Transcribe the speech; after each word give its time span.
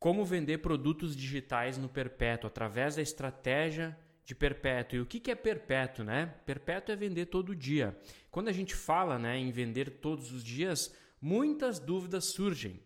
como 0.00 0.24
vender 0.24 0.58
produtos 0.58 1.14
digitais 1.14 1.76
no 1.76 1.86
perpétuo 1.86 2.48
através 2.48 2.96
da 2.96 3.02
estratégia 3.02 3.96
de 4.24 4.34
perpétuo. 4.34 4.96
E 4.96 5.00
o 5.02 5.06
que 5.06 5.30
é 5.30 5.34
perpétuo, 5.34 6.02
né? 6.02 6.34
Perpétuo 6.46 6.92
é 6.94 6.96
vender 6.96 7.26
todo 7.26 7.54
dia. 7.54 7.94
Quando 8.30 8.48
a 8.48 8.52
gente 8.52 8.74
fala 8.74 9.18
né, 9.18 9.36
em 9.36 9.50
vender 9.50 9.98
todos 10.00 10.32
os 10.32 10.42
dias, 10.42 10.96
muitas 11.20 11.78
dúvidas 11.78 12.24
surgem. 12.24 12.80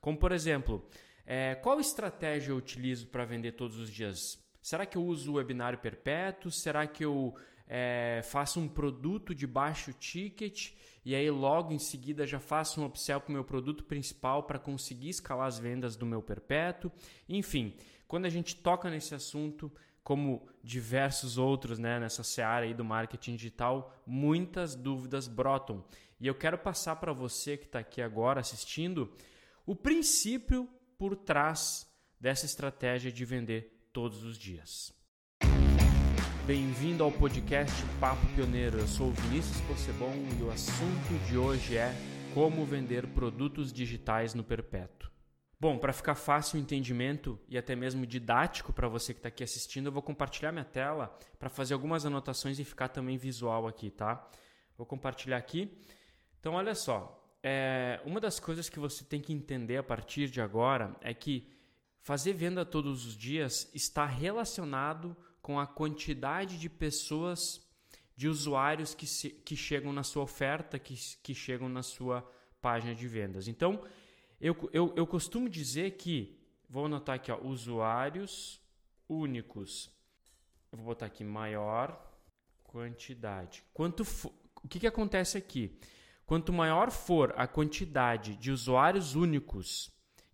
Como, 0.00 0.16
por 0.16 0.30
exemplo, 0.30 0.88
é, 1.26 1.56
qual 1.56 1.80
estratégia 1.80 2.52
eu 2.52 2.56
utilizo 2.56 3.08
para 3.08 3.24
vender 3.24 3.52
todos 3.52 3.76
os 3.76 3.90
dias? 3.90 4.38
Será 4.62 4.86
que 4.86 4.96
eu 4.96 5.04
uso 5.04 5.32
o 5.32 5.34
webinário 5.34 5.78
perpétuo? 5.80 6.52
Será 6.52 6.86
que 6.86 7.04
eu 7.04 7.34
é, 7.72 8.20
faço 8.24 8.58
um 8.58 8.66
produto 8.66 9.32
de 9.32 9.46
baixo 9.46 9.92
ticket 9.92 10.72
e 11.04 11.14
aí 11.14 11.30
logo 11.30 11.72
em 11.72 11.78
seguida 11.78 12.26
já 12.26 12.40
faço 12.40 12.80
um 12.80 12.84
upsell 12.84 13.20
para 13.20 13.30
o 13.30 13.32
meu 13.32 13.44
produto 13.44 13.84
principal 13.84 14.42
para 14.42 14.58
conseguir 14.58 15.08
escalar 15.08 15.46
as 15.46 15.56
vendas 15.56 15.94
do 15.94 16.04
meu 16.04 16.20
perpétuo? 16.20 16.90
Enfim, 17.28 17.76
quando 18.08 18.26
a 18.26 18.28
gente 18.28 18.56
toca 18.56 18.90
nesse 18.90 19.14
assunto, 19.14 19.72
como 20.02 20.48
diversos 20.64 21.38
outros 21.38 21.78
né, 21.78 22.00
nessa 22.00 22.24
seara 22.24 22.66
aí 22.66 22.74
do 22.74 22.84
marketing 22.84 23.36
digital, 23.36 23.94
muitas 24.04 24.74
dúvidas 24.74 25.28
brotam. 25.28 25.84
E 26.20 26.26
eu 26.26 26.34
quero 26.34 26.58
passar 26.58 26.96
para 26.96 27.12
você 27.12 27.56
que 27.56 27.66
está 27.66 27.78
aqui 27.78 28.02
agora 28.02 28.40
assistindo 28.40 29.14
o 29.64 29.76
princípio 29.76 30.68
por 30.98 31.14
trás 31.14 31.88
dessa 32.18 32.46
estratégia 32.46 33.12
de 33.12 33.24
vender 33.24 33.80
todos 33.92 34.24
os 34.24 34.36
dias. 34.36 34.99
Bem-vindo 36.50 37.04
ao 37.04 37.12
podcast 37.12 37.72
Papo 38.00 38.26
Pioneiro. 38.34 38.80
Eu 38.80 38.88
sou 38.88 39.10
o 39.10 39.12
Vinícius 39.12 39.60
Possebon 39.68 40.12
e 40.36 40.42
o 40.42 40.50
assunto 40.50 41.28
de 41.28 41.38
hoje 41.38 41.76
é 41.76 41.94
como 42.34 42.66
vender 42.66 43.06
produtos 43.06 43.72
digitais 43.72 44.34
no 44.34 44.42
perpétuo. 44.42 45.08
Bom, 45.60 45.78
para 45.78 45.92
ficar 45.92 46.16
fácil 46.16 46.58
o 46.58 46.60
entendimento 46.60 47.38
e 47.48 47.56
até 47.56 47.76
mesmo 47.76 48.04
didático 48.04 48.72
para 48.72 48.88
você 48.88 49.14
que 49.14 49.20
está 49.20 49.28
aqui 49.28 49.44
assistindo, 49.44 49.86
eu 49.86 49.92
vou 49.92 50.02
compartilhar 50.02 50.50
minha 50.50 50.64
tela 50.64 51.16
para 51.38 51.48
fazer 51.48 51.72
algumas 51.72 52.04
anotações 52.04 52.58
e 52.58 52.64
ficar 52.64 52.88
também 52.88 53.16
visual 53.16 53.68
aqui, 53.68 53.88
tá? 53.88 54.28
Vou 54.76 54.84
compartilhar 54.84 55.36
aqui. 55.36 55.78
Então, 56.40 56.54
olha 56.54 56.74
só, 56.74 57.32
é, 57.44 58.00
uma 58.04 58.18
das 58.18 58.40
coisas 58.40 58.68
que 58.68 58.80
você 58.80 59.04
tem 59.04 59.20
que 59.20 59.32
entender 59.32 59.76
a 59.76 59.84
partir 59.84 60.28
de 60.28 60.40
agora 60.40 60.96
é 61.00 61.14
que 61.14 61.48
fazer 62.00 62.32
venda 62.32 62.64
todos 62.64 63.06
os 63.06 63.16
dias 63.16 63.70
está 63.72 64.04
relacionado 64.04 65.16
com 65.40 65.58
a 65.58 65.66
quantidade 65.66 66.58
de 66.58 66.68
pessoas, 66.68 67.66
de 68.16 68.28
usuários 68.28 68.94
que, 68.94 69.06
se, 69.06 69.30
que 69.30 69.56
chegam 69.56 69.92
na 69.92 70.02
sua 70.02 70.22
oferta, 70.22 70.78
que, 70.78 70.94
que 71.22 71.34
chegam 71.34 71.68
na 71.68 71.82
sua 71.82 72.22
página 72.60 72.94
de 72.94 73.08
vendas. 73.08 73.48
Então, 73.48 73.82
eu, 74.40 74.70
eu, 74.72 74.92
eu 74.96 75.06
costumo 75.06 75.48
dizer 75.48 75.92
que, 75.92 76.38
vou 76.68 76.86
anotar 76.86 77.16
aqui, 77.16 77.32
ó, 77.32 77.38
usuários 77.42 78.60
únicos. 79.08 79.90
Eu 80.70 80.78
vou 80.78 80.86
botar 80.86 81.06
aqui 81.06 81.24
maior 81.24 81.98
quantidade. 82.62 83.64
Quanto 83.74 84.04
o 84.62 84.68
que, 84.68 84.78
que 84.78 84.86
acontece 84.86 85.36
aqui? 85.36 85.78
Quanto 86.24 86.52
maior 86.52 86.90
for 86.90 87.34
a 87.36 87.46
quantidade 87.46 88.36
de 88.36 88.52
usuários 88.52 89.16
únicos 89.16 89.90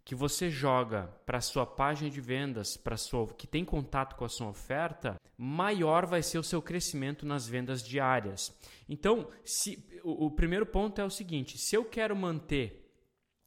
que 0.07 0.15
você 0.15 0.49
joga 0.49 1.13
para 1.27 1.41
sua 1.41 1.67
página 1.67 2.09
de 2.09 2.21
vendas, 2.21 2.77
para 2.77 2.97
sua 2.97 3.27
que 3.27 3.45
tem 3.45 3.65
contato 3.65 4.15
com 4.15 4.25
a 4.25 4.29
sua 4.29 4.47
oferta, 4.47 5.21
maior 5.37 6.07
vai 6.07 6.23
ser 6.23 6.39
o 6.39 6.45
seu 6.45 6.63
crescimento 6.63 7.27
nas 7.27 7.49
vendas 7.49 7.83
diárias. 7.83 8.57
Então, 8.89 9.29
se 9.45 9.85
o, 10.05 10.27
o 10.27 10.31
primeiro 10.31 10.65
ponto 10.65 11.01
é 11.01 11.05
o 11.05 11.11
seguinte: 11.11 11.59
se 11.59 11.75
eu 11.75 11.85
quero 11.85 12.15
manter 12.15 12.89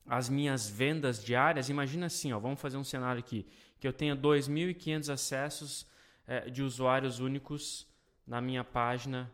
as 0.06 0.28
minhas 0.28 0.70
vendas 0.70 1.24
diárias, 1.24 1.70
imagina 1.70 2.08
assim, 2.08 2.34
ó, 2.34 2.40
vamos 2.40 2.60
fazer 2.60 2.76
um 2.76 2.84
cenário 2.84 3.22
aqui, 3.22 3.48
que 3.80 3.88
eu 3.88 3.94
tenha 3.94 4.14
2.500 4.14 5.14
acessos 5.14 5.88
é, 6.28 6.50
de 6.50 6.62
usuários 6.62 7.22
únicos 7.22 7.88
na 8.28 8.42
minha 8.42 8.66
página 8.66 9.32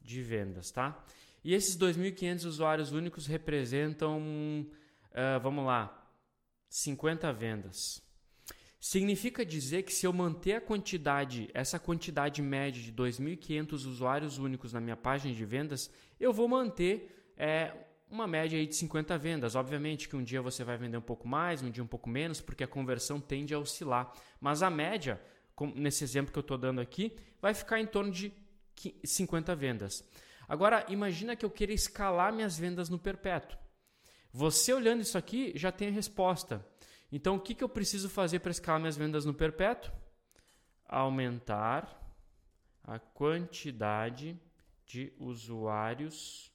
de 0.00 0.22
vendas, 0.22 0.70
tá? 0.70 1.04
E 1.42 1.52
esses 1.52 1.76
2.500 1.76 2.44
usuários 2.44 2.92
únicos 2.92 3.26
representam, 3.26 4.20
uh, 4.20 5.40
vamos 5.42 5.66
lá, 5.66 5.99
50 6.70 7.30
vendas. 7.32 8.00
Significa 8.80 9.44
dizer 9.44 9.82
que 9.82 9.92
se 9.92 10.06
eu 10.06 10.12
manter 10.12 10.54
a 10.54 10.60
quantidade, 10.60 11.50
essa 11.52 11.78
quantidade 11.78 12.40
média 12.40 12.80
de 12.80 12.90
2.500 12.90 13.72
usuários 13.72 14.38
únicos 14.38 14.72
na 14.72 14.80
minha 14.80 14.96
página 14.96 15.34
de 15.34 15.44
vendas, 15.44 15.90
eu 16.18 16.32
vou 16.32 16.48
manter 16.48 17.30
é, 17.36 17.74
uma 18.10 18.26
média 18.26 18.58
aí 18.58 18.66
de 18.66 18.74
50 18.76 19.18
vendas. 19.18 19.54
Obviamente 19.54 20.08
que 20.08 20.16
um 20.16 20.22
dia 20.22 20.40
você 20.40 20.64
vai 20.64 20.78
vender 20.78 20.96
um 20.96 21.02
pouco 21.02 21.28
mais, 21.28 21.60
um 21.60 21.70
dia 21.70 21.82
um 21.82 21.86
pouco 21.86 22.08
menos, 22.08 22.40
porque 22.40 22.64
a 22.64 22.68
conversão 22.68 23.20
tende 23.20 23.52
a 23.52 23.58
oscilar. 23.58 24.14
Mas 24.40 24.62
a 24.62 24.70
média, 24.70 25.20
nesse 25.74 26.02
exemplo 26.02 26.32
que 26.32 26.38
eu 26.38 26.42
estou 26.42 26.56
dando 26.56 26.80
aqui, 26.80 27.14
vai 27.42 27.52
ficar 27.52 27.80
em 27.80 27.86
torno 27.86 28.10
de 28.10 28.32
50 29.04 29.54
vendas. 29.56 30.02
Agora, 30.48 30.86
imagina 30.88 31.36
que 31.36 31.44
eu 31.44 31.50
queira 31.50 31.72
escalar 31.72 32.32
minhas 32.32 32.58
vendas 32.58 32.88
no 32.88 32.98
perpétuo. 32.98 33.58
Você 34.32 34.72
olhando 34.72 35.02
isso 35.02 35.18
aqui 35.18 35.52
já 35.56 35.72
tem 35.72 35.88
a 35.88 35.92
resposta. 35.92 36.64
Então, 37.12 37.36
o 37.36 37.40
que, 37.40 37.54
que 37.54 37.64
eu 37.64 37.68
preciso 37.68 38.08
fazer 38.08 38.38
para 38.38 38.52
escalar 38.52 38.80
minhas 38.80 38.96
vendas 38.96 39.24
no 39.24 39.34
perpétuo? 39.34 39.92
Aumentar 40.86 42.00
a 42.84 42.98
quantidade 42.98 44.38
de 44.86 45.12
usuários 45.18 46.52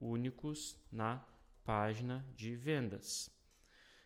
únicos 0.00 0.76
na 0.90 1.24
página 1.64 2.24
de 2.36 2.54
vendas. 2.54 3.30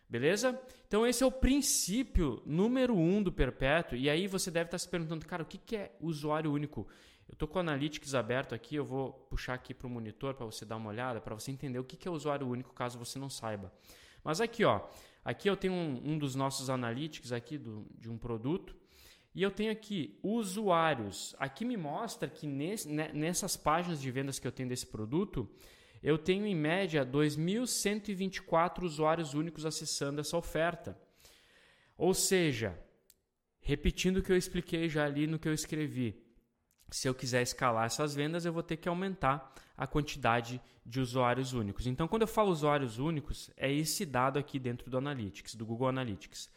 Beleza? 0.07 0.59
Então, 0.87 1.05
esse 1.05 1.23
é 1.23 1.25
o 1.25 1.31
princípio 1.31 2.41
número 2.45 2.95
um 2.95 3.21
do 3.21 3.31
perpétuo. 3.31 3.97
E 3.97 4.09
aí 4.09 4.27
você 4.27 4.51
deve 4.51 4.67
estar 4.67 4.77
se 4.77 4.87
perguntando, 4.87 5.25
cara, 5.25 5.43
o 5.43 5.45
que 5.45 5.75
é 5.75 5.95
usuário 5.99 6.51
único? 6.51 6.87
Eu 7.27 7.33
estou 7.33 7.47
com 7.47 7.57
o 7.57 7.59
Analytics 7.59 8.13
aberto 8.13 8.53
aqui, 8.53 8.75
eu 8.75 8.85
vou 8.85 9.11
puxar 9.11 9.55
aqui 9.55 9.73
para 9.73 9.87
o 9.87 9.89
monitor 9.89 10.35
para 10.35 10.45
você 10.45 10.63
dar 10.63 10.77
uma 10.77 10.89
olhada, 10.89 11.19
para 11.19 11.33
você 11.33 11.51
entender 11.51 11.79
o 11.79 11.83
que 11.83 12.07
é 12.07 12.11
usuário 12.11 12.47
único, 12.47 12.73
caso 12.73 12.99
você 12.99 13.17
não 13.17 13.29
saiba. 13.29 13.73
Mas 14.23 14.41
aqui, 14.41 14.63
ó, 14.63 14.81
aqui 15.23 15.49
eu 15.49 15.55
tenho 15.55 15.73
um, 15.73 16.13
um 16.13 16.17
dos 16.17 16.35
nossos 16.35 16.69
Analytics 16.69 17.31
aqui 17.31 17.57
do, 17.57 17.87
de 17.97 18.09
um 18.09 18.17
produto. 18.17 18.75
E 19.35 19.43
eu 19.43 19.51
tenho 19.51 19.71
aqui 19.71 20.17
usuários. 20.23 21.35
Aqui 21.37 21.65
me 21.65 21.75
mostra 21.75 22.29
que 22.29 22.47
nesse, 22.47 22.87
nessas 22.87 23.57
páginas 23.57 24.01
de 24.01 24.09
vendas 24.09 24.39
que 24.39 24.47
eu 24.47 24.51
tenho 24.51 24.69
desse 24.69 24.87
produto, 24.87 25.49
eu 26.01 26.17
tenho 26.17 26.45
em 26.45 26.55
média 26.55 27.05
2.124 27.05 28.83
usuários 28.83 29.33
únicos 29.33 29.65
acessando 29.65 30.21
essa 30.21 30.37
oferta. 30.37 30.97
Ou 31.97 32.13
seja, 32.13 32.79
repetindo 33.59 34.17
o 34.17 34.23
que 34.23 34.31
eu 34.31 34.37
expliquei 34.37 34.87
já 34.87 35.05
ali 35.05 35.27
no 35.27 35.37
que 35.37 35.47
eu 35.47 35.53
escrevi, 35.53 36.24
se 36.89 37.07
eu 37.07 37.15
quiser 37.15 37.41
escalar 37.41 37.85
essas 37.85 38.13
vendas, 38.13 38.45
eu 38.45 38.53
vou 38.53 38.63
ter 38.63 38.77
que 38.77 38.87
aumentar 38.87 39.53
a 39.77 39.87
quantidade 39.87 40.61
de 40.85 40.99
usuários 40.99 41.53
únicos. 41.53 41.87
Então, 41.87 42.07
quando 42.07 42.21
eu 42.21 42.27
falo 42.27 42.51
usuários 42.51 42.99
únicos, 42.99 43.49
é 43.57 43.71
esse 43.71 44.05
dado 44.05 44.37
aqui 44.37 44.59
dentro 44.59 44.89
do 44.89 44.97
Analytics, 44.97 45.55
do 45.55 45.65
Google 45.65 45.87
Analytics. 45.87 46.49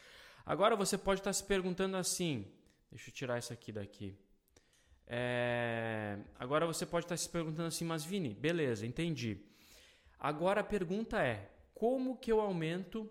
Agora 0.44 0.76
você 0.76 0.96
pode 0.98 1.20
estar 1.20 1.32
se 1.32 1.44
perguntando 1.44 1.96
assim, 1.96 2.46
deixa 2.90 3.10
eu 3.10 3.14
tirar 3.14 3.38
isso 3.38 3.52
aqui 3.52 3.72
daqui. 3.72 4.16
É... 5.06 6.18
Agora 6.38 6.66
você 6.66 6.84
pode 6.84 7.06
estar 7.06 7.16
se 7.16 7.28
perguntando 7.28 7.68
assim, 7.68 7.84
mas 7.84 8.04
Vini, 8.04 8.34
beleza, 8.34 8.86
entendi. 8.86 9.38
Agora 10.18 10.60
a 10.60 10.64
pergunta 10.64 11.22
é: 11.22 11.50
como 11.74 12.16
que 12.18 12.30
eu 12.30 12.40
aumento 12.40 13.10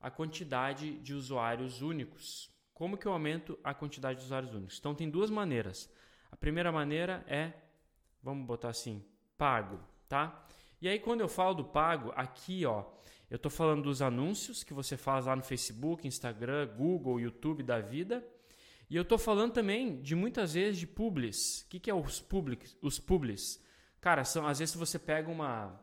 a 0.00 0.10
quantidade 0.10 0.98
de 0.98 1.14
usuários 1.14 1.82
únicos? 1.82 2.50
Como 2.74 2.96
que 2.96 3.06
eu 3.06 3.12
aumento 3.12 3.56
a 3.62 3.72
quantidade 3.72 4.18
de 4.18 4.24
usuários 4.24 4.52
únicos? 4.52 4.78
Então 4.78 4.94
tem 4.94 5.08
duas 5.08 5.30
maneiras. 5.30 5.88
A 6.32 6.36
primeira 6.36 6.72
maneira 6.72 7.22
é, 7.28 7.52
vamos 8.22 8.46
botar 8.46 8.70
assim, 8.70 9.04
pago, 9.38 9.78
tá? 10.08 10.44
E 10.80 10.88
aí 10.88 10.98
quando 10.98 11.20
eu 11.20 11.28
falo 11.28 11.54
do 11.54 11.64
pago, 11.64 12.10
aqui 12.16 12.66
ó, 12.66 12.86
eu 13.30 13.36
estou 13.36 13.50
falando 13.50 13.84
dos 13.84 14.02
anúncios 14.02 14.64
que 14.64 14.74
você 14.74 14.96
faz 14.96 15.26
lá 15.26 15.36
no 15.36 15.42
Facebook, 15.42 16.08
Instagram, 16.08 16.66
Google, 16.76 17.20
YouTube 17.20 17.62
da 17.62 17.80
vida. 17.80 18.26
E 18.90 18.96
eu 18.96 19.02
estou 19.02 19.16
falando 19.16 19.52
também 19.52 20.02
de 20.02 20.14
muitas 20.14 20.54
vezes 20.54 20.78
de 20.78 20.86
publis. 20.86 21.62
O 21.62 21.68
que, 21.68 21.80
que 21.80 21.90
é 21.90 21.94
os 21.94 22.20
publis? 22.20 22.76
Os 22.82 22.98
publis. 22.98 23.62
Cara, 24.00 24.24
são, 24.24 24.46
às 24.46 24.58
vezes 24.58 24.74
você 24.74 24.98
pega 24.98 25.30
uma 25.30 25.80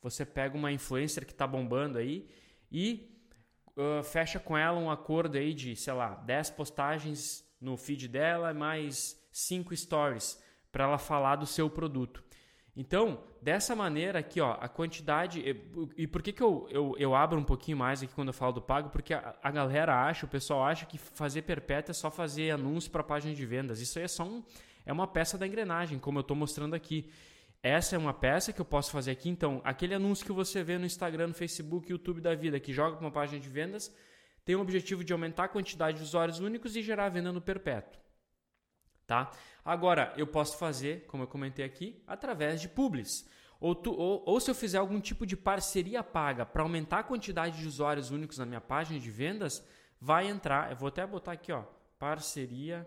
você 0.00 0.24
pega 0.24 0.56
uma 0.56 0.70
influencer 0.70 1.26
que 1.26 1.32
está 1.32 1.44
bombando 1.44 1.98
aí 1.98 2.28
e 2.70 3.10
uh, 3.76 4.04
fecha 4.04 4.38
com 4.38 4.56
ela 4.56 4.78
um 4.78 4.90
acordo 4.90 5.36
aí 5.36 5.52
de, 5.52 5.74
sei 5.74 5.92
lá, 5.92 6.14
10 6.14 6.50
postagens 6.50 7.44
no 7.60 7.76
feed 7.76 8.06
dela 8.06 8.54
mais 8.54 9.20
5 9.36 9.76
stories 9.76 10.42
para 10.72 10.84
ela 10.84 10.96
falar 10.96 11.36
do 11.36 11.46
seu 11.46 11.68
produto. 11.68 12.24
Então, 12.74 13.22
dessa 13.40 13.76
maneira 13.76 14.18
aqui, 14.18 14.40
ó, 14.40 14.52
a 14.60 14.68
quantidade. 14.68 15.42
E 15.96 16.06
por 16.06 16.22
que, 16.22 16.32
que 16.32 16.42
eu, 16.42 16.66
eu, 16.70 16.94
eu 16.98 17.14
abro 17.14 17.38
um 17.38 17.44
pouquinho 17.44 17.76
mais 17.76 18.02
aqui 18.02 18.14
quando 18.14 18.28
eu 18.28 18.34
falo 18.34 18.52
do 18.52 18.62
pago? 18.62 18.88
Porque 18.90 19.12
a, 19.12 19.34
a 19.42 19.50
galera 19.50 20.06
acha, 20.06 20.26
o 20.26 20.28
pessoal 20.28 20.64
acha 20.64 20.86
que 20.86 20.96
fazer 20.96 21.42
perpétua 21.42 21.92
é 21.92 21.94
só 21.94 22.10
fazer 22.10 22.50
anúncio 22.50 22.90
para 22.90 23.02
página 23.02 23.34
de 23.34 23.46
vendas. 23.46 23.80
Isso 23.80 23.98
aí 23.98 24.04
é 24.04 24.08
só 24.08 24.24
um, 24.24 24.42
é 24.84 24.92
uma 24.92 25.06
peça 25.06 25.36
da 25.36 25.46
engrenagem, 25.46 25.98
como 25.98 26.18
eu 26.18 26.22
estou 26.22 26.36
mostrando 26.36 26.74
aqui. 26.74 27.10
Essa 27.62 27.96
é 27.96 27.98
uma 27.98 28.14
peça 28.14 28.52
que 28.52 28.60
eu 28.60 28.64
posso 28.64 28.90
fazer 28.90 29.10
aqui. 29.10 29.28
Então, 29.28 29.60
aquele 29.64 29.94
anúncio 29.94 30.24
que 30.24 30.32
você 30.32 30.62
vê 30.62 30.78
no 30.78 30.86
Instagram, 30.86 31.28
no 31.28 31.34
Facebook, 31.34 31.90
YouTube 31.90 32.20
da 32.20 32.34
vida, 32.34 32.60
que 32.60 32.72
joga 32.72 32.96
para 32.96 33.04
uma 33.04 33.12
página 33.12 33.40
de 33.40 33.48
vendas, 33.48 33.94
tem 34.44 34.54
o 34.54 34.60
objetivo 34.60 35.02
de 35.02 35.12
aumentar 35.12 35.44
a 35.44 35.48
quantidade 35.48 35.98
de 35.98 36.04
usuários 36.04 36.40
únicos 36.40 36.76
e 36.76 36.82
gerar 36.82 37.08
venda 37.08 37.32
no 37.32 37.40
perpétuo. 37.40 38.05
Tá? 39.06 39.30
Agora, 39.64 40.12
eu 40.16 40.26
posso 40.26 40.58
fazer, 40.58 41.06
como 41.06 41.22
eu 41.22 41.28
comentei 41.28 41.64
aqui, 41.64 42.02
através 42.06 42.60
de 42.60 42.68
publis. 42.68 43.28
Ou, 43.60 43.74
tu, 43.74 43.92
ou, 43.92 44.22
ou 44.26 44.40
se 44.40 44.50
eu 44.50 44.54
fizer 44.54 44.78
algum 44.78 45.00
tipo 45.00 45.24
de 45.24 45.36
parceria 45.36 46.02
paga 46.02 46.44
para 46.44 46.62
aumentar 46.62 46.98
a 46.98 47.04
quantidade 47.04 47.58
de 47.58 47.66
usuários 47.66 48.10
únicos 48.10 48.38
na 48.38 48.44
minha 48.44 48.60
página 48.60 48.98
de 48.98 49.10
vendas, 49.10 49.64
vai 50.00 50.28
entrar. 50.28 50.70
Eu 50.70 50.76
vou 50.76 50.88
até 50.88 51.06
botar 51.06 51.32
aqui, 51.32 51.52
ó, 51.52 51.62
parceria 51.98 52.86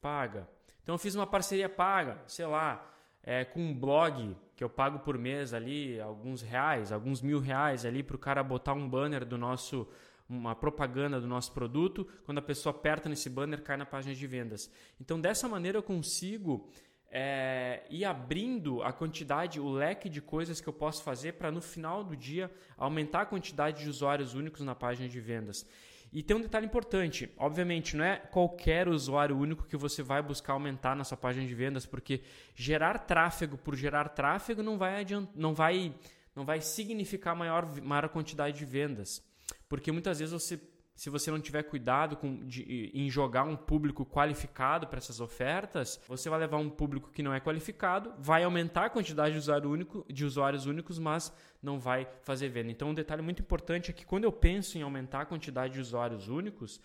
paga. 0.00 0.48
Então 0.82 0.94
eu 0.94 0.98
fiz 0.98 1.14
uma 1.14 1.26
parceria 1.26 1.68
paga, 1.68 2.18
sei 2.26 2.46
lá, 2.46 2.84
é, 3.22 3.44
com 3.44 3.60
um 3.60 3.74
blog 3.78 4.36
que 4.56 4.64
eu 4.64 4.70
pago 4.70 4.98
por 5.00 5.16
mês 5.18 5.52
ali 5.54 6.00
alguns 6.00 6.42
reais, 6.42 6.90
alguns 6.90 7.22
mil 7.22 7.38
reais 7.38 7.84
ali 7.84 8.02
para 8.02 8.16
o 8.16 8.18
cara 8.18 8.42
botar 8.42 8.72
um 8.72 8.88
banner 8.88 9.24
do 9.24 9.38
nosso 9.38 9.86
uma 10.28 10.54
propaganda 10.54 11.20
do 11.20 11.26
nosso 11.26 11.52
produto, 11.52 12.06
quando 12.24 12.38
a 12.38 12.42
pessoa 12.42 12.74
aperta 12.74 13.08
nesse 13.08 13.30
banner, 13.30 13.62
cai 13.62 13.76
na 13.76 13.86
página 13.86 14.14
de 14.14 14.26
vendas. 14.26 14.70
Então, 15.00 15.20
dessa 15.20 15.48
maneira, 15.48 15.78
eu 15.78 15.82
consigo 15.82 16.68
é, 17.10 17.82
ir 17.88 18.04
abrindo 18.04 18.82
a 18.82 18.92
quantidade, 18.92 19.58
o 19.58 19.70
leque 19.70 20.08
de 20.08 20.20
coisas 20.20 20.60
que 20.60 20.68
eu 20.68 20.72
posso 20.72 21.02
fazer 21.02 21.32
para 21.32 21.50
no 21.50 21.62
final 21.62 22.04
do 22.04 22.14
dia 22.16 22.50
aumentar 22.76 23.22
a 23.22 23.26
quantidade 23.26 23.82
de 23.82 23.88
usuários 23.88 24.34
únicos 24.34 24.60
na 24.60 24.74
página 24.74 25.08
de 25.08 25.20
vendas. 25.20 25.66
E 26.10 26.22
tem 26.22 26.36
um 26.36 26.40
detalhe 26.40 26.64
importante, 26.64 27.30
obviamente, 27.36 27.94
não 27.94 28.04
é 28.04 28.16
qualquer 28.16 28.88
usuário 28.88 29.36
único 29.36 29.66
que 29.66 29.76
você 29.76 30.02
vai 30.02 30.22
buscar 30.22 30.54
aumentar 30.54 30.96
na 30.96 31.04
sua 31.04 31.18
página 31.18 31.46
de 31.46 31.54
vendas, 31.54 31.84
porque 31.84 32.22
gerar 32.54 32.98
tráfego 33.00 33.58
por 33.58 33.76
gerar 33.76 34.08
tráfego 34.08 34.62
não 34.62 34.78
vai, 34.78 35.00
adiant... 35.00 35.28
não 35.34 35.54
vai, 35.54 35.94
não 36.34 36.46
vai 36.46 36.62
significar 36.62 37.36
maior, 37.36 37.66
maior 37.82 38.08
quantidade 38.08 38.58
de 38.58 38.64
vendas. 38.64 39.22
Porque 39.68 39.92
muitas 39.92 40.18
vezes 40.18 40.32
você 40.32 40.60
se 40.98 41.10
você 41.10 41.30
não 41.30 41.40
tiver 41.40 41.62
cuidado 41.62 42.16
com, 42.16 42.44
de, 42.44 42.90
em 42.92 43.08
jogar 43.08 43.44
um 43.44 43.54
público 43.54 44.04
qualificado 44.04 44.88
para 44.88 44.98
essas 44.98 45.20
ofertas, 45.20 46.00
você 46.08 46.28
vai 46.28 46.40
levar 46.40 46.56
um 46.56 46.68
público 46.68 47.12
que 47.12 47.22
não 47.22 47.32
é 47.32 47.38
qualificado, 47.38 48.12
vai 48.18 48.42
aumentar 48.42 48.86
a 48.86 48.90
quantidade 48.90 49.30
de, 49.30 49.38
usuário 49.38 49.70
único, 49.70 50.04
de 50.12 50.24
usuários 50.24 50.66
únicos, 50.66 50.98
mas 50.98 51.32
não 51.62 51.78
vai 51.78 52.08
fazer 52.22 52.48
venda. 52.48 52.72
Então, 52.72 52.90
um 52.90 52.94
detalhe 52.94 53.22
muito 53.22 53.40
importante 53.40 53.92
é 53.92 53.94
que 53.94 54.04
quando 54.04 54.24
eu 54.24 54.32
penso 54.32 54.76
em 54.76 54.82
aumentar 54.82 55.20
a 55.20 55.24
quantidade 55.24 55.74
de 55.74 55.80
usuários 55.80 56.26
únicos, 56.26 56.80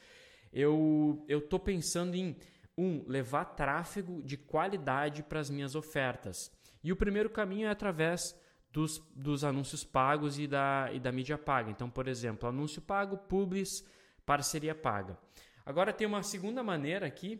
eu 0.54 1.26
estou 1.28 1.60
pensando 1.60 2.14
em, 2.14 2.38
um, 2.78 3.04
levar 3.08 3.46
tráfego 3.46 4.22
de 4.22 4.38
qualidade 4.38 5.24
para 5.24 5.40
as 5.40 5.50
minhas 5.50 5.74
ofertas. 5.74 6.52
E 6.84 6.92
o 6.92 6.96
primeiro 6.96 7.32
caminho 7.32 7.66
é 7.66 7.72
através 7.72 8.40
dos, 8.74 8.98
dos 9.16 9.44
anúncios 9.44 9.84
pagos 9.84 10.40
e 10.40 10.48
da, 10.48 10.90
e 10.92 11.00
da 11.00 11.12
mídia 11.12 11.38
paga. 11.38 11.70
Então, 11.70 11.90
por 11.90 12.08
exemplo, 12.08 12.50
anúncio 12.50 12.82
pago, 12.82 13.16
publis, 13.16 13.86
parceria 14.26 14.74
paga. 14.74 15.18
Agora 15.64 15.94
tem 15.94 16.08
uma 16.08 16.24
segunda 16.24 16.64
maneira 16.64 17.06
aqui, 17.06 17.40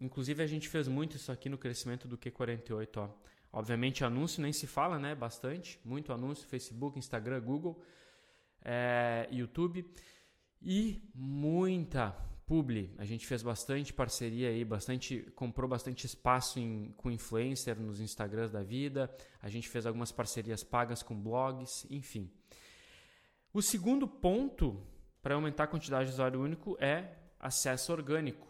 inclusive 0.00 0.40
a 0.40 0.46
gente 0.46 0.68
fez 0.68 0.86
muito 0.86 1.16
isso 1.16 1.32
aqui 1.32 1.48
no 1.48 1.58
crescimento 1.58 2.06
do 2.06 2.16
Q48. 2.16 2.96
Ó. 2.96 3.10
Obviamente 3.52 4.04
anúncio 4.04 4.40
nem 4.40 4.52
se 4.52 4.68
fala, 4.68 5.00
né? 5.00 5.16
Bastante, 5.16 5.80
muito 5.84 6.12
anúncio, 6.12 6.46
Facebook, 6.46 6.96
Instagram, 6.96 7.40
Google, 7.40 7.82
é, 8.62 9.28
YouTube 9.32 9.84
e 10.62 11.10
muita 11.12 12.16
publi. 12.50 12.90
A 12.98 13.04
gente 13.04 13.28
fez 13.28 13.44
bastante 13.44 13.92
parceria 13.92 14.48
aí, 14.48 14.64
bastante 14.64 15.20
comprou 15.36 15.68
bastante 15.68 16.04
espaço 16.04 16.58
em, 16.58 16.92
com 16.96 17.08
influencer 17.08 17.78
nos 17.78 18.00
Instagrams 18.00 18.50
da 18.50 18.60
vida. 18.60 19.08
A 19.40 19.48
gente 19.48 19.68
fez 19.68 19.86
algumas 19.86 20.10
parcerias 20.10 20.64
pagas 20.64 21.00
com 21.00 21.14
blogs, 21.14 21.86
enfim. 21.88 22.28
O 23.54 23.62
segundo 23.62 24.08
ponto 24.08 24.84
para 25.22 25.36
aumentar 25.36 25.62
a 25.62 25.66
quantidade 25.68 26.06
de 26.06 26.14
usuário 26.14 26.42
único 26.42 26.76
é 26.80 27.14
acesso 27.38 27.92
orgânico. 27.92 28.48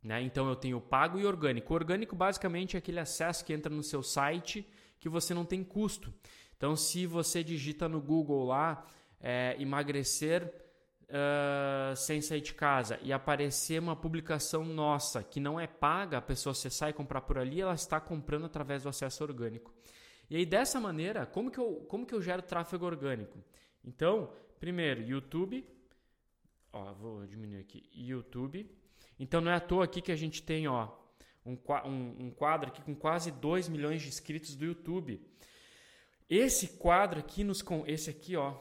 Né? 0.00 0.22
Então 0.22 0.48
eu 0.48 0.54
tenho 0.54 0.80
pago 0.80 1.18
e 1.18 1.26
orgânico. 1.26 1.72
O 1.72 1.74
orgânico 1.74 2.14
basicamente 2.14 2.76
é 2.76 2.78
aquele 2.78 3.00
acesso 3.00 3.44
que 3.44 3.52
entra 3.52 3.74
no 3.74 3.82
seu 3.82 4.00
site 4.00 4.64
que 5.00 5.08
você 5.08 5.34
não 5.34 5.44
tem 5.44 5.64
custo. 5.64 6.14
Então 6.56 6.76
se 6.76 7.04
você 7.04 7.42
digita 7.42 7.88
no 7.88 8.00
Google 8.00 8.44
lá 8.44 8.86
é, 9.20 9.56
emagrecer 9.58 10.65
uh, 11.08 11.96
sem 11.96 12.20
sair 12.20 12.40
de 12.40 12.54
casa 12.54 12.98
e 13.02 13.12
aparecer 13.12 13.80
uma 13.80 13.96
publicação 13.96 14.64
nossa 14.64 15.22
que 15.22 15.40
não 15.40 15.58
é 15.58 15.66
paga, 15.66 16.18
a 16.18 16.22
pessoa 16.22 16.52
acessar 16.52 16.90
e 16.90 16.92
comprar 16.92 17.22
por 17.22 17.38
ali, 17.38 17.60
ela 17.60 17.74
está 17.74 18.00
comprando 18.00 18.46
através 18.46 18.82
do 18.82 18.88
acesso 18.88 19.24
orgânico. 19.24 19.74
E 20.28 20.36
aí 20.36 20.46
dessa 20.46 20.80
maneira, 20.80 21.24
como 21.26 21.50
que 21.50 21.58
eu, 21.58 21.86
como 21.88 22.06
que 22.06 22.14
eu 22.14 22.20
gero 22.20 22.42
tráfego 22.42 22.84
orgânico? 22.84 23.38
Então, 23.84 24.32
Primeiro, 24.58 25.02
YouTube. 25.02 25.66
Ó, 26.72 26.92
vou 26.94 27.26
diminuir 27.26 27.60
aqui. 27.60 27.88
YouTube. 27.92 28.70
Então 29.18 29.40
não 29.40 29.50
é 29.50 29.54
à 29.54 29.60
toa 29.60 29.84
aqui 29.84 30.00
que 30.00 30.12
a 30.12 30.16
gente 30.16 30.42
tem 30.42 30.66
ó, 30.66 30.88
um, 31.44 31.56
um, 31.84 32.26
um 32.26 32.30
quadro 32.30 32.68
aqui 32.68 32.82
com 32.82 32.94
quase 32.94 33.30
2 33.30 33.68
milhões 33.68 34.02
de 34.02 34.08
inscritos 34.08 34.56
do 34.56 34.64
YouTube. 34.64 35.20
Esse 36.28 36.78
quadro 36.78 37.20
aqui 37.20 37.44
nos 37.44 37.62
esse 37.86 38.10
aqui, 38.10 38.36
ó, 38.36 38.58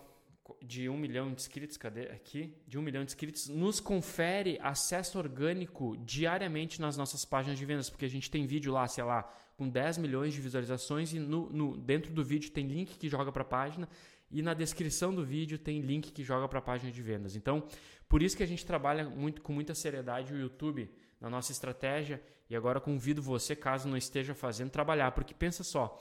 de 0.61 0.87
1 0.89 0.93
um 0.93 0.97
milhão 0.97 1.33
de 1.33 1.41
inscritos, 1.41 1.77
cadê 1.77 2.03
aqui? 2.09 2.53
De 2.67 2.77
1 2.77 2.81
um 2.81 2.83
milhão 2.83 3.03
de 3.03 3.11
inscritos, 3.11 3.47
nos 3.47 3.79
confere 3.79 4.59
acesso 4.61 5.17
orgânico 5.17 5.97
diariamente 5.97 6.79
nas 6.79 6.97
nossas 6.97 7.25
páginas 7.25 7.57
de 7.57 7.65
vendas, 7.65 7.89
porque 7.89 8.05
a 8.05 8.09
gente 8.09 8.29
tem 8.29 8.45
vídeo 8.45 8.71
lá, 8.71 8.87
sei 8.87 9.03
lá, 9.03 9.23
com 9.57 9.67
10 9.67 9.97
milhões 9.97 10.33
de 10.33 10.41
visualizações 10.41 11.13
e 11.13 11.19
no, 11.19 11.49
no 11.49 11.77
dentro 11.77 12.13
do 12.13 12.23
vídeo 12.23 12.51
tem 12.51 12.67
link 12.67 12.97
que 12.97 13.09
joga 13.09 13.31
para 13.31 13.41
a 13.41 13.45
página 13.45 13.87
e 14.29 14.41
na 14.41 14.53
descrição 14.53 15.13
do 15.13 15.23
vídeo 15.23 15.57
tem 15.57 15.81
link 15.81 16.11
que 16.11 16.23
joga 16.23 16.47
para 16.47 16.59
a 16.59 16.61
página 16.61 16.91
de 16.91 17.01
vendas. 17.01 17.35
Então, 17.35 17.67
por 18.07 18.21
isso 18.21 18.35
que 18.35 18.43
a 18.43 18.47
gente 18.47 18.65
trabalha 18.65 19.09
muito 19.09 19.41
com 19.41 19.53
muita 19.53 19.73
seriedade 19.73 20.33
o 20.33 20.37
YouTube 20.37 20.89
na 21.19 21.29
nossa 21.29 21.51
estratégia 21.51 22.21
e 22.49 22.55
agora 22.55 22.79
convido 22.79 23.21
você, 23.21 23.55
caso 23.55 23.87
não 23.87 23.97
esteja 23.97 24.35
fazendo, 24.35 24.69
trabalhar, 24.69 25.11
porque 25.11 25.33
pensa 25.33 25.63
só, 25.63 25.99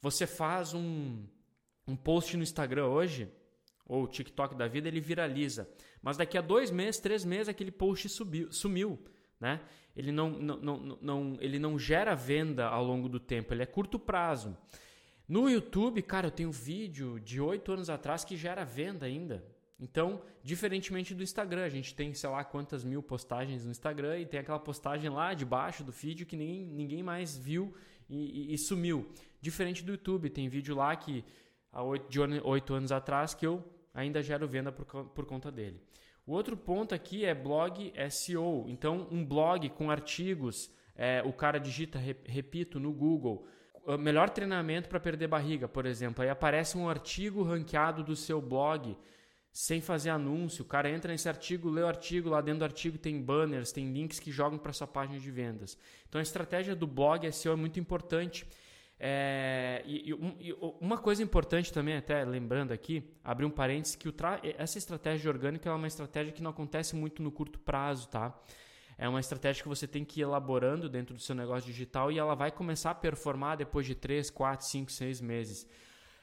você 0.00 0.26
faz 0.26 0.74
um, 0.74 1.24
um 1.86 1.96
post 1.96 2.36
no 2.36 2.42
Instagram 2.42 2.86
hoje 2.86 3.28
ou 3.92 4.08
TikTok 4.08 4.54
da 4.54 4.66
vida, 4.66 4.88
ele 4.88 5.00
viraliza, 5.00 5.68
mas 6.00 6.16
daqui 6.16 6.38
a 6.38 6.40
dois 6.40 6.70
meses, 6.70 6.98
três 6.98 7.26
meses, 7.26 7.48
aquele 7.48 7.70
post 7.70 8.08
subiu, 8.08 8.50
sumiu. 8.50 8.98
Né? 9.38 9.60
Ele, 9.94 10.10
não, 10.10 10.30
não, 10.30 10.56
não, 10.56 10.98
não, 11.02 11.36
ele 11.40 11.58
não 11.58 11.78
gera 11.78 12.14
venda 12.14 12.66
ao 12.66 12.82
longo 12.82 13.06
do 13.06 13.20
tempo, 13.20 13.52
ele 13.52 13.62
é 13.62 13.66
curto 13.66 13.98
prazo. 13.98 14.56
No 15.28 15.48
YouTube, 15.48 16.00
cara, 16.00 16.28
eu 16.28 16.30
tenho 16.30 16.50
vídeo 16.50 17.20
de 17.20 17.38
oito 17.38 17.70
anos 17.70 17.90
atrás 17.90 18.24
que 18.24 18.34
gera 18.34 18.64
venda 18.64 19.04
ainda. 19.04 19.44
Então, 19.78 20.22
diferentemente 20.42 21.14
do 21.14 21.22
Instagram, 21.22 21.64
a 21.64 21.68
gente 21.68 21.94
tem, 21.94 22.14
sei 22.14 22.30
lá, 22.30 22.42
quantas 22.44 22.84
mil 22.84 23.02
postagens 23.02 23.64
no 23.64 23.70
Instagram 23.70 24.20
e 24.20 24.26
tem 24.26 24.40
aquela 24.40 24.58
postagem 24.58 25.10
lá 25.10 25.34
debaixo 25.34 25.84
do 25.84 25.92
vídeo 25.92 26.24
que 26.24 26.36
ninguém, 26.36 26.64
ninguém 26.64 27.02
mais 27.02 27.36
viu 27.36 27.74
e, 28.08 28.52
e, 28.52 28.54
e 28.54 28.58
sumiu. 28.58 29.10
Diferente 29.40 29.84
do 29.84 29.92
YouTube, 29.92 30.30
tem 30.30 30.48
vídeo 30.48 30.74
lá 30.74 30.94
que 30.96 31.24
há 31.70 31.82
oito, 31.82 32.08
de 32.08 32.20
oito 32.20 32.74
anos 32.74 32.92
atrás 32.92 33.34
que 33.34 33.46
eu 33.46 33.64
ainda 33.94 34.22
gero 34.22 34.46
venda 34.46 34.70
por, 34.72 34.84
por 35.06 35.26
conta 35.26 35.50
dele. 35.50 35.80
O 36.26 36.32
outro 36.32 36.56
ponto 36.56 36.94
aqui 36.94 37.24
é 37.24 37.34
blog 37.34 37.92
SEO. 38.10 38.64
Então, 38.68 39.08
um 39.10 39.24
blog 39.24 39.68
com 39.70 39.90
artigos, 39.90 40.70
é, 40.94 41.22
o 41.24 41.32
cara 41.32 41.58
digita, 41.58 41.98
repito, 41.98 42.78
no 42.78 42.92
Google 42.92 43.46
melhor 43.98 44.30
treinamento 44.30 44.88
para 44.88 45.00
perder 45.00 45.26
barriga, 45.26 45.66
por 45.68 45.86
exemplo. 45.86 46.22
Aí 46.22 46.30
aparece 46.30 46.78
um 46.78 46.88
artigo 46.88 47.42
ranqueado 47.42 48.04
do 48.04 48.14
seu 48.14 48.40
blog 48.40 48.96
sem 49.52 49.80
fazer 49.80 50.10
anúncio. 50.10 50.62
O 50.62 50.68
cara 50.68 50.88
entra 50.88 51.10
nesse 51.10 51.28
artigo, 51.28 51.68
lê 51.68 51.82
o 51.82 51.86
artigo, 51.86 52.30
lá 52.30 52.40
dentro 52.40 52.60
do 52.60 52.64
artigo 52.64 52.96
tem 52.96 53.20
banners, 53.20 53.72
tem 53.72 53.92
links 53.92 54.20
que 54.20 54.30
jogam 54.30 54.58
para 54.58 54.72
sua 54.72 54.86
página 54.86 55.18
de 55.18 55.30
vendas. 55.30 55.76
Então 56.08 56.18
a 56.18 56.22
estratégia 56.22 56.76
do 56.76 56.86
blog 56.86 57.30
SEO 57.32 57.52
é 57.52 57.56
muito 57.56 57.80
importante. 57.80 58.46
É, 59.04 59.82
e, 59.84 60.10
e, 60.10 60.52
uma 60.80 60.96
coisa 60.96 61.22
importante 61.22 61.72
também, 61.72 61.96
até 61.96 62.24
lembrando 62.24 62.70
aqui, 62.70 63.02
abrir 63.24 63.44
um 63.44 63.50
parênteses, 63.50 63.96
que 63.96 64.08
essa 64.56 64.78
estratégia 64.78 65.28
orgânica 65.28 65.68
é 65.68 65.72
uma 65.72 65.88
estratégia 65.88 66.32
que 66.32 66.42
não 66.42 66.52
acontece 66.52 66.94
muito 66.94 67.20
no 67.20 67.32
curto 67.32 67.58
prazo, 67.58 68.08
tá? 68.08 68.32
é 69.02 69.08
uma 69.08 69.18
estratégia 69.18 69.64
que 69.64 69.68
você 69.68 69.86
tem 69.88 70.04
que 70.04 70.20
ir 70.20 70.22
elaborando 70.22 70.88
dentro 70.88 71.12
do 71.12 71.20
seu 71.20 71.34
negócio 71.34 71.66
digital 71.66 72.12
e 72.12 72.18
ela 72.20 72.36
vai 72.36 72.52
começar 72.52 72.92
a 72.92 72.94
performar 72.94 73.56
depois 73.56 73.84
de 73.84 73.96
3, 73.96 74.30
4, 74.30 74.64
5, 74.64 74.92
6 74.92 75.20
meses. 75.20 75.68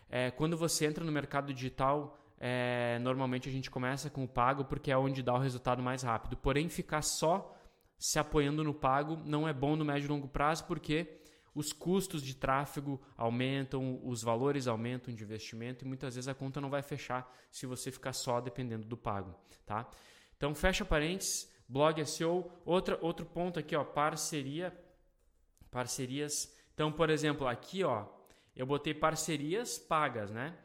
É, 0.09 0.31
quando 0.31 0.55
você 0.55 0.85
entra 0.85 1.03
no 1.03 1.11
mercado 1.11 1.53
digital, 1.53 2.17
é, 2.39 2.97
normalmente 3.01 3.49
a 3.49 3.51
gente 3.51 3.69
começa 3.69 4.09
com 4.09 4.23
o 4.23 4.27
pago 4.27 4.63
porque 4.63 4.91
é 4.91 4.97
onde 4.97 5.21
dá 5.21 5.33
o 5.33 5.39
resultado 5.39 5.83
mais 5.83 6.03
rápido. 6.03 6.37
Porém, 6.37 6.69
ficar 6.69 7.01
só 7.01 7.53
se 7.97 8.17
apoiando 8.17 8.63
no 8.63 8.73
pago 8.73 9.17
não 9.25 9.45
é 9.45 9.51
bom 9.51 9.75
no 9.75 9.83
médio 9.83 10.05
e 10.05 10.09
longo 10.09 10.29
prazo 10.29 10.63
porque 10.63 11.18
os 11.59 11.73
custos 11.73 12.23
de 12.23 12.33
tráfego 12.33 13.01
aumentam, 13.17 13.99
os 14.01 14.23
valores 14.23 14.65
aumentam 14.65 15.13
de 15.13 15.21
investimento 15.25 15.83
e 15.83 15.87
muitas 15.87 16.15
vezes 16.15 16.29
a 16.29 16.33
conta 16.33 16.61
não 16.61 16.69
vai 16.69 16.81
fechar 16.81 17.29
se 17.51 17.65
você 17.65 17.91
ficar 17.91 18.13
só 18.13 18.39
dependendo 18.39 18.87
do 18.87 18.95
pago, 18.95 19.35
tá? 19.65 19.85
Então 20.37 20.55
fecha 20.55 20.85
parênteses, 20.85 21.51
blog 21.67 22.05
SEO. 22.05 22.49
Outra, 22.65 22.97
outro 23.01 23.25
ponto 23.25 23.59
aqui, 23.59 23.75
ó, 23.75 23.83
parceria, 23.83 24.73
parcerias. 25.69 26.49
Então, 26.73 26.93
por 26.93 27.09
exemplo, 27.09 27.45
aqui, 27.45 27.83
ó, 27.83 28.05
eu 28.55 28.65
botei 28.65 28.93
parcerias 28.93 29.77
pagas, 29.77 30.31
né? 30.31 30.57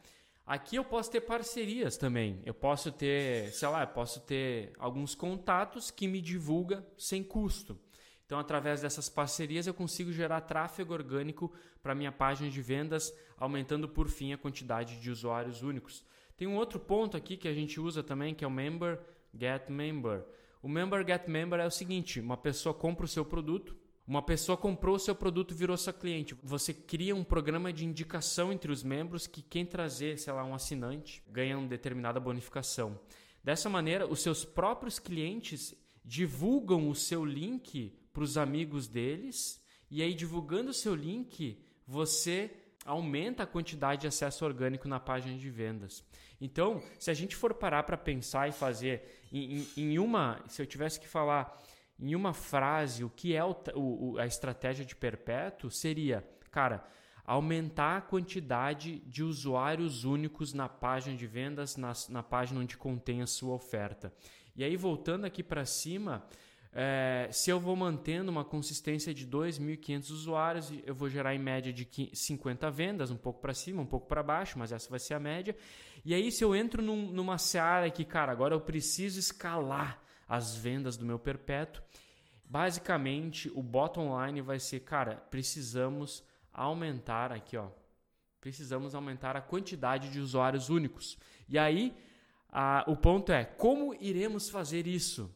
Aqui 0.46 0.76
eu 0.76 0.84
posso 0.84 1.10
ter 1.10 1.22
parcerias 1.22 1.96
também. 1.96 2.40
Eu 2.46 2.54
posso 2.54 2.92
ter, 2.92 3.52
sei 3.52 3.66
lá, 3.66 3.82
eu 3.82 3.88
posso 3.88 4.20
ter 4.20 4.72
alguns 4.78 5.12
contatos 5.16 5.90
que 5.90 6.06
me 6.06 6.20
divulga 6.20 6.86
sem 6.96 7.24
custo. 7.24 7.76
Então, 8.34 8.40
através 8.40 8.80
dessas 8.80 9.08
parcerias, 9.08 9.68
eu 9.68 9.72
consigo 9.72 10.10
gerar 10.10 10.40
tráfego 10.40 10.92
orgânico 10.92 11.52
para 11.80 11.94
minha 11.94 12.10
página 12.10 12.50
de 12.50 12.60
vendas, 12.60 13.16
aumentando 13.36 13.88
por 13.88 14.08
fim 14.08 14.32
a 14.32 14.36
quantidade 14.36 15.00
de 15.00 15.08
usuários 15.08 15.62
únicos. 15.62 16.04
Tem 16.36 16.48
um 16.48 16.56
outro 16.56 16.80
ponto 16.80 17.16
aqui 17.16 17.36
que 17.36 17.46
a 17.46 17.54
gente 17.54 17.78
usa 17.78 18.02
também, 18.02 18.34
que 18.34 18.44
é 18.44 18.48
o 18.48 18.50
Member 18.50 18.98
Get 19.32 19.68
Member. 19.68 20.24
O 20.60 20.68
Member 20.68 21.06
Get 21.06 21.28
Member 21.28 21.60
é 21.60 21.66
o 21.66 21.70
seguinte: 21.70 22.18
uma 22.18 22.36
pessoa 22.36 22.74
compra 22.74 23.04
o 23.04 23.08
seu 23.08 23.24
produto, 23.24 23.76
uma 24.04 24.20
pessoa 24.20 24.58
comprou 24.58 24.96
o 24.96 24.98
seu 24.98 25.14
produto 25.14 25.54
virou 25.54 25.76
sua 25.76 25.92
cliente. 25.92 26.36
Você 26.42 26.74
cria 26.74 27.14
um 27.14 27.22
programa 27.22 27.72
de 27.72 27.84
indicação 27.86 28.52
entre 28.52 28.72
os 28.72 28.82
membros 28.82 29.28
que 29.28 29.42
quem 29.42 29.64
trazer, 29.64 30.18
sei 30.18 30.32
lá, 30.32 30.44
um 30.44 30.56
assinante, 30.56 31.22
ganha 31.28 31.56
uma 31.56 31.68
determinada 31.68 32.18
bonificação. 32.18 32.98
Dessa 33.44 33.70
maneira, 33.70 34.08
os 34.08 34.18
seus 34.18 34.44
próprios 34.44 34.98
clientes 34.98 35.72
divulgam 36.04 36.88
o 36.88 36.96
seu 36.96 37.24
link 37.24 37.96
para 38.14 38.22
os 38.22 38.38
amigos 38.38 38.86
deles 38.86 39.60
e 39.90 40.00
aí 40.00 40.14
divulgando 40.14 40.70
o 40.70 40.74
seu 40.74 40.94
link, 40.94 41.60
você 41.86 42.50
aumenta 42.86 43.42
a 43.42 43.46
quantidade 43.46 44.02
de 44.02 44.06
acesso 44.06 44.44
orgânico 44.44 44.88
na 44.88 45.00
página 45.00 45.36
de 45.36 45.50
vendas. 45.50 46.04
Então, 46.40 46.82
se 46.98 47.10
a 47.10 47.14
gente 47.14 47.34
for 47.34 47.54
parar 47.54 47.82
para 47.82 47.96
pensar 47.96 48.48
e 48.48 48.52
fazer 48.52 49.22
em, 49.32 49.58
em, 49.58 49.68
em 49.76 49.98
uma, 49.98 50.40
se 50.46 50.62
eu 50.62 50.66
tivesse 50.66 51.00
que 51.00 51.08
falar 51.08 51.60
em 51.98 52.14
uma 52.14 52.32
frase 52.32 53.04
o 53.04 53.10
que 53.10 53.34
é 53.34 53.44
o, 53.44 53.54
o, 53.74 54.18
a 54.18 54.26
estratégia 54.26 54.84
de 54.84 54.94
perpétuo 54.94 55.70
seria, 55.70 56.24
cara, 56.50 56.86
aumentar 57.24 57.96
a 57.96 58.00
quantidade 58.00 58.98
de 59.06 59.22
usuários 59.22 60.04
únicos 60.04 60.52
na 60.52 60.68
página 60.68 61.16
de 61.16 61.26
vendas, 61.26 61.76
na, 61.76 61.92
na 62.08 62.22
página 62.22 62.60
onde 62.60 62.76
contém 62.76 63.22
a 63.22 63.26
sua 63.26 63.54
oferta. 63.54 64.12
E 64.54 64.62
aí, 64.62 64.76
voltando 64.76 65.24
aqui 65.24 65.42
para 65.42 65.64
cima, 65.64 66.24
é, 66.76 67.28
se 67.30 67.50
eu 67.50 67.60
vou 67.60 67.76
mantendo 67.76 68.32
uma 68.32 68.44
consistência 68.44 69.14
de 69.14 69.24
2.500 69.24 70.10
usuários, 70.10 70.72
eu 70.84 70.92
vou 70.92 71.08
gerar 71.08 71.32
em 71.32 71.38
média 71.38 71.72
de 71.72 71.88
50 72.12 72.68
vendas, 72.68 73.12
um 73.12 73.16
pouco 73.16 73.40
para 73.40 73.54
cima, 73.54 73.80
um 73.80 73.86
pouco 73.86 74.08
para 74.08 74.24
baixo, 74.24 74.58
mas 74.58 74.72
essa 74.72 74.90
vai 74.90 74.98
ser 74.98 75.14
a 75.14 75.20
média. 75.20 75.56
E 76.04 76.12
aí, 76.12 76.32
se 76.32 76.42
eu 76.42 76.54
entro 76.54 76.82
num, 76.82 77.12
numa 77.12 77.38
seara 77.38 77.88
que, 77.90 78.04
cara, 78.04 78.32
agora 78.32 78.56
eu 78.56 78.60
preciso 78.60 79.20
escalar 79.20 80.02
as 80.28 80.56
vendas 80.56 80.96
do 80.96 81.06
meu 81.06 81.18
perpétuo. 81.18 81.80
Basicamente, 82.44 83.48
o 83.54 83.62
bottom 83.62 84.20
line 84.20 84.40
vai 84.40 84.58
ser, 84.58 84.80
cara, 84.80 85.16
precisamos 85.30 86.24
aumentar 86.52 87.30
aqui, 87.30 87.56
ó. 87.56 87.68
Precisamos 88.40 88.96
aumentar 88.96 89.36
a 89.36 89.40
quantidade 89.40 90.10
de 90.10 90.18
usuários 90.18 90.68
únicos. 90.70 91.16
E 91.48 91.56
aí, 91.56 91.96
a, 92.50 92.84
o 92.88 92.96
ponto 92.96 93.30
é, 93.30 93.44
como 93.44 93.94
iremos 94.00 94.50
fazer 94.50 94.88
isso? 94.88 95.32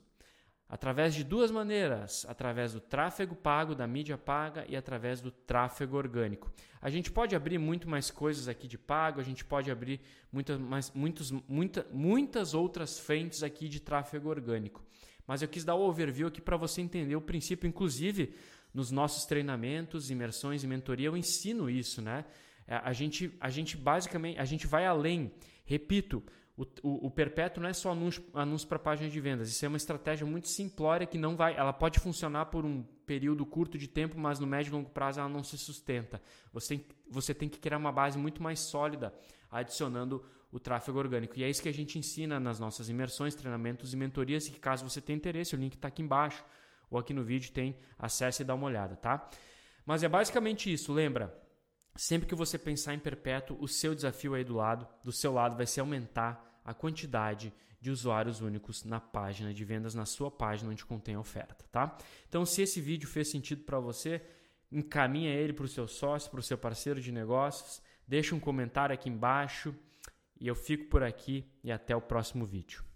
Através 0.68 1.14
de 1.14 1.24
duas 1.24 1.50
maneiras: 1.50 2.26
através 2.28 2.72
do 2.74 2.80
tráfego 2.80 3.34
pago, 3.34 3.74
da 3.74 3.86
mídia 3.86 4.18
paga 4.18 4.66
e 4.68 4.76
através 4.76 5.20
do 5.20 5.30
tráfego 5.30 5.96
orgânico. 5.96 6.52
A 6.80 6.90
gente 6.90 7.10
pode 7.10 7.34
abrir 7.34 7.58
muito 7.58 7.88
mais 7.88 8.10
coisas 8.10 8.48
aqui 8.48 8.68
de 8.68 8.76
pago, 8.76 9.20
a 9.20 9.24
gente 9.24 9.44
pode 9.44 9.70
abrir 9.70 10.00
muitas, 10.30 10.58
mais, 10.58 10.92
muitos, 10.92 11.30
muita, 11.48 11.86
muitas 11.90 12.52
outras 12.52 12.98
frentes 12.98 13.42
aqui 13.42 13.68
de 13.68 13.80
tráfego 13.80 14.28
orgânico. 14.28 14.84
Mas 15.26 15.42
eu 15.42 15.48
quis 15.48 15.64
dar 15.64 15.74
o 15.74 15.88
overview 15.88 16.28
aqui 16.28 16.40
para 16.40 16.56
você 16.56 16.80
entender 16.80 17.16
o 17.16 17.20
princípio, 17.20 17.66
inclusive 17.66 18.34
nos 18.72 18.90
nossos 18.90 19.24
treinamentos, 19.24 20.10
imersões 20.10 20.62
e 20.62 20.66
mentoria, 20.66 21.06
eu 21.06 21.16
ensino 21.16 21.70
isso, 21.70 22.02
né? 22.02 22.24
É, 22.66 22.76
a 22.76 22.92
gente, 22.92 23.34
a 23.40 23.48
gente 23.48 23.76
basicamente, 23.76 24.38
a 24.38 24.44
gente 24.44 24.66
vai 24.66 24.84
além. 24.84 25.32
Repito, 25.64 26.22
o, 26.58 26.66
o, 26.82 27.06
o, 27.06 27.10
perpétuo 27.10 27.62
não 27.62 27.70
é 27.70 27.72
só 27.72 27.92
anúncio, 27.92 28.20
anúncio 28.34 28.66
para 28.66 28.80
página 28.80 29.08
de 29.08 29.20
vendas. 29.20 29.48
Isso 29.48 29.64
é 29.64 29.68
uma 29.68 29.76
estratégia 29.76 30.26
muito 30.26 30.48
simplória 30.48 31.06
que 31.06 31.16
não 31.16 31.36
vai. 31.36 31.56
Ela 31.56 31.72
pode 31.72 32.00
funcionar 32.00 32.46
por 32.46 32.64
um 32.64 32.82
período 33.06 33.46
curto 33.46 33.78
de 33.78 33.86
tempo, 33.86 34.18
mas 34.18 34.40
no 34.40 34.46
médio 34.46 34.70
e 34.70 34.72
longo 34.72 34.90
prazo 34.90 35.20
ela 35.20 35.28
não 35.28 35.44
se 35.44 35.56
sustenta. 35.56 36.20
Você 36.52 36.76
tem, 36.76 36.86
você 37.08 37.32
tem 37.32 37.48
que 37.48 37.60
criar 37.60 37.78
uma 37.78 37.92
base 37.92 38.18
muito 38.18 38.42
mais 38.42 38.58
sólida, 38.58 39.14
adicionando 39.48 40.24
o 40.50 40.58
tráfego 40.58 40.98
orgânico. 40.98 41.38
E 41.38 41.44
é 41.44 41.48
isso 41.48 41.62
que 41.62 41.68
a 41.68 41.72
gente 41.72 41.96
ensina 41.96 42.40
nas 42.40 42.58
nossas 42.58 42.88
imersões, 42.88 43.36
treinamentos 43.36 43.94
e 43.94 43.96
mentorias. 43.96 44.48
E 44.48 44.50
que 44.50 44.58
caso 44.58 44.82
você 44.82 45.00
tenha 45.00 45.16
interesse, 45.16 45.54
o 45.54 45.58
link 45.58 45.74
está 45.74 45.86
aqui 45.86 46.02
embaixo 46.02 46.44
ou 46.90 46.98
aqui 46.98 47.14
no 47.14 47.22
vídeo 47.22 47.52
tem 47.52 47.76
acesso 47.96 48.42
e 48.42 48.44
dá 48.44 48.56
uma 48.56 48.66
olhada, 48.66 48.96
tá? 48.96 49.30
Mas 49.86 50.02
é 50.02 50.08
basicamente 50.08 50.72
isso. 50.72 50.92
Lembra? 50.92 51.32
Sempre 51.98 52.28
que 52.28 52.34
você 52.36 52.56
pensar 52.56 52.94
em 52.94 52.98
perpétuo, 53.00 53.58
o 53.60 53.66
seu 53.66 53.92
desafio 53.92 54.34
aí 54.34 54.44
do 54.44 54.54
lado, 54.54 54.86
do 55.02 55.10
seu 55.10 55.32
lado, 55.32 55.56
vai 55.56 55.66
ser 55.66 55.80
aumentar 55.80 56.60
a 56.64 56.72
quantidade 56.72 57.52
de 57.80 57.90
usuários 57.90 58.40
únicos 58.40 58.84
na 58.84 59.00
página 59.00 59.52
de 59.52 59.64
vendas, 59.64 59.96
na 59.96 60.06
sua 60.06 60.30
página 60.30 60.70
onde 60.70 60.84
contém 60.84 61.16
a 61.16 61.20
oferta, 61.20 61.64
tá? 61.72 61.98
Então, 62.28 62.46
se 62.46 62.62
esse 62.62 62.80
vídeo 62.80 63.08
fez 63.08 63.28
sentido 63.28 63.64
para 63.64 63.80
você, 63.80 64.22
encaminha 64.70 65.34
ele 65.34 65.52
para 65.52 65.64
o 65.64 65.68
seu 65.68 65.88
sócio, 65.88 66.30
para 66.30 66.38
o 66.38 66.42
seu 66.42 66.56
parceiro 66.56 67.00
de 67.00 67.10
negócios, 67.10 67.82
deixa 68.06 68.32
um 68.32 68.38
comentário 68.38 68.94
aqui 68.94 69.08
embaixo 69.08 69.74
e 70.40 70.46
eu 70.46 70.54
fico 70.54 70.84
por 70.84 71.02
aqui 71.02 71.50
e 71.64 71.72
até 71.72 71.96
o 71.96 72.00
próximo 72.00 72.46
vídeo. 72.46 72.87